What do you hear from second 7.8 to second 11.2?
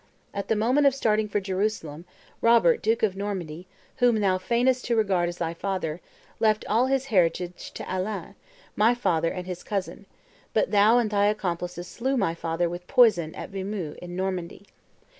Alain, my father and his cousin: but thou and